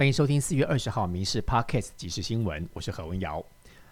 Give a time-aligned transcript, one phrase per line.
[0.00, 3.44] 欢迎收听四月二十号《民事 Podcast 即时新闻》，我是何文瑶。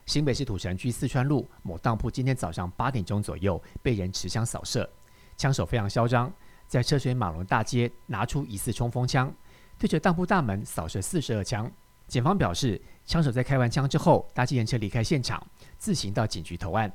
[0.06, 4.88] 新北市土城区四川路某当铺今天早上八点钟左右被人持枪扫射，
[5.36, 6.32] 枪手非常嚣张，
[6.66, 9.30] 在车水马龙大街拿出疑似冲锋枪，
[9.78, 11.70] 对着当铺大门扫射四十二枪。
[12.06, 15.46] 警方表示，枪手在开完枪之后搭计程车离开现场，
[15.76, 16.90] 自行到警局投案。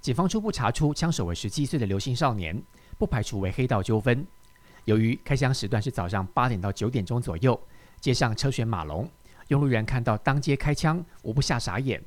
[0.00, 2.62] 警方初步查出枪手为十七岁的刘姓少年，
[2.98, 4.24] 不排除为黑道纠纷。
[4.84, 7.60] 由于开枪时段是早上八点到九点钟左右。
[8.04, 9.10] 街上车水马龙，
[9.48, 11.98] 用路人看到当街开枪，无不吓傻眼。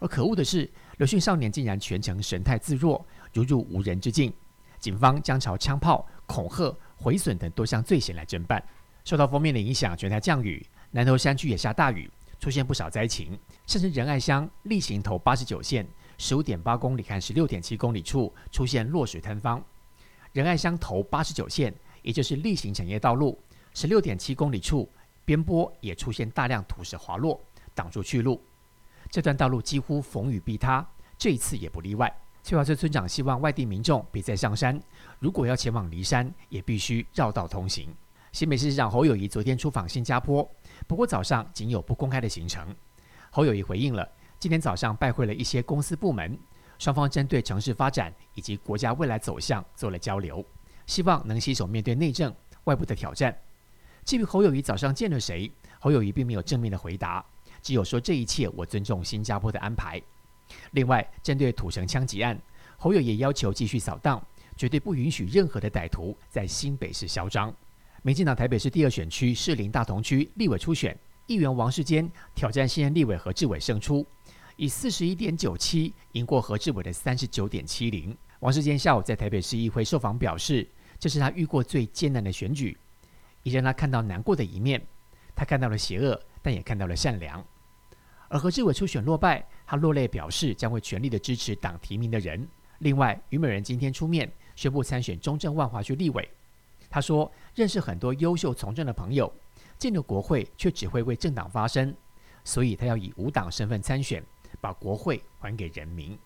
[0.00, 4.34] 而可恶的是，刘姓少年竟然全程神态自若，如入无人之境。
[4.80, 8.60] 警方将朝枪炮、恐吓、毁损等多项罪嫌来侦办。
[9.04, 13.38] 受到封面的影响，全台降雨，南投山区也下大雨，出现不少灾情。
[13.68, 15.86] 甚至仁爱乡例行头八十九线
[16.18, 19.64] 十五点八公里和十六点七公里处出现落水坍方。
[20.32, 21.72] 仁爱乡头八十九线，
[22.02, 23.40] 也就是例行产业道路
[23.74, 24.90] 十六点七公里处。
[25.26, 27.38] 边坡也出现大量土石滑落，
[27.74, 28.40] 挡住去路。
[29.10, 32.10] 这段道路几乎逢雨必塌，这一次也不例外。
[32.44, 34.80] 翠华村村长希望外地民众别再上山，
[35.18, 37.92] 如果要前往骊山，也必须绕道通行。
[38.30, 40.48] 新北市长侯友谊昨天出访新加坡，
[40.86, 42.72] 不过早上仅有不公开的行程。
[43.30, 46.38] 侯友谊回应了，今天早上拜会了一些公司部门，
[46.78, 50.44] 双方针对城市发展以及国家未来走向做了交流，
[50.86, 52.32] 希望能携手面对内政、
[52.64, 53.36] 外部的挑战。
[54.06, 57.26] 至于侯友谊早上见了谁，侯友谊并没有正面的回答，
[57.60, 60.00] 只有说这一切我尊重新加坡的安排。
[60.70, 62.40] 另外，针对土城枪击案，
[62.78, 64.24] 侯友也要求继续扫荡，
[64.56, 67.52] 绝对不允许任何的歹徒在新北市嚣张。
[68.02, 70.96] 民进党台北市第二选区士林大同区立委初选，
[71.26, 74.06] 议员王世坚挑战现任立委何志伟胜出，
[74.54, 78.16] 以四十一点九七赢过何志伟的三十九点七零。
[78.38, 80.64] 王世坚下午在台北市议会受访表示，
[80.96, 82.78] 这是他遇过最艰难的选举。
[83.46, 84.84] 也让他看到难过的一面，
[85.32, 87.42] 他看到了邪恶，但也看到了善良。
[88.28, 92.44] 而何志伟初选落败，他落泪表示将会全力的支持党提名的人。
[92.80, 96.28] 另外，虞美人今天出面宣布参选中正万华区立委。
[96.90, 99.32] 他说认识很多优秀从政的朋友，
[99.78, 101.94] 进了国会却只会为政党发声，
[102.42, 104.20] 所以他要以无党身份参选，
[104.60, 106.18] 把国会还给人民。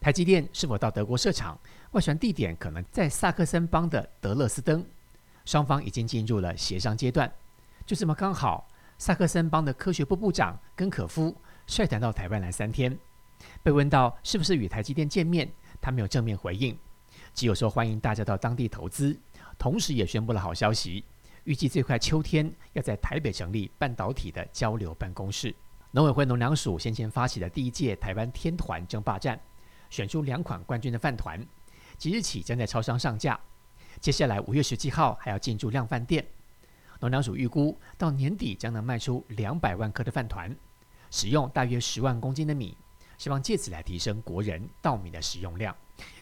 [0.00, 1.58] 台积电是否到德国设厂？
[1.90, 4.86] 外传地点可能在萨克森邦的德勒斯登。
[5.44, 7.32] 双方已经进入了协商阶段，
[7.84, 11.36] 就这么刚好，萨克森邦的科学部部长根可夫
[11.66, 12.96] 率团到台湾来三天。
[13.62, 15.50] 被问到是不是与台积电见面，
[15.80, 16.78] 他没有正面回应，
[17.34, 19.18] 只有说欢迎大家到当地投资，
[19.58, 21.04] 同时也宣布了好消息，
[21.42, 25.52] 预计最快秋天要在台北成立半导体的交流办公室。
[25.90, 29.38] 农委会农粮署先前发起的第一届台湾天团争霸战，
[29.90, 31.44] 选出两款冠军的饭团，
[31.98, 33.38] 即日起将在超商上架。
[34.00, 36.26] 接下来五月十七号还要进驻量饭店，
[37.00, 40.54] 农粮署预估到年底将能卖出两百万颗的饭团，
[41.10, 42.76] 使用大约十万公斤的米，
[43.18, 45.76] 希望借此来提升国人稻米的使用量。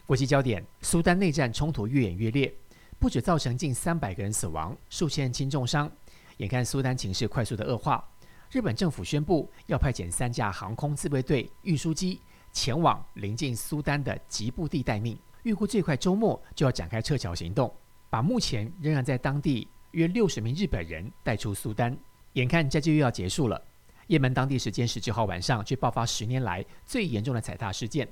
[0.05, 2.53] 国际焦点：苏丹内战冲突越演越烈，
[2.99, 5.89] 不止造成近三百个人死亡，数千人轻重伤。
[6.37, 8.03] 眼看苏丹情势快速的恶化，
[8.51, 12.19] 日本政府宣布要派遣三架航空自卫队运输机
[12.51, 15.17] 前往临近苏丹的吉布地待命。
[15.43, 17.73] 预估最快周末就要展开撤侨行动，
[18.09, 21.97] 把目前仍然在当地约六十名日本人带出苏丹。
[22.33, 23.61] 眼看这就又要结束了，
[24.07, 28.07] 也门当地时间十九号晚上却爆发十年来最严重的踩踏事件。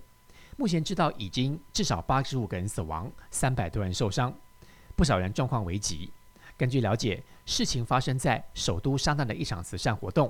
[0.58, 4.34] 目前知道已经至少八十五个人死亡，三百多人受伤，
[4.96, 6.12] 不少人状况危急。
[6.58, 10.30] 根据了解，事情发生在首都沙那的一场慈善活动，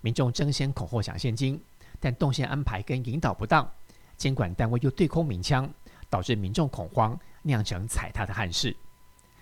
[0.00, 1.60] 民众争先恐后抢现金，
[2.00, 3.70] 但动线安排跟引导不当，
[4.16, 5.70] 监管单位又对空鸣枪。
[6.08, 8.76] 导致民众恐慌，酿成踩踏的憾事。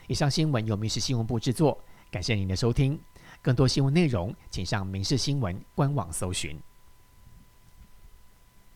[0.06, 1.78] 以上新闻由民事新闻部制作，
[2.10, 3.00] 感谢您的收听。
[3.40, 6.58] 更多新闻内容，请上民事新闻官网搜寻。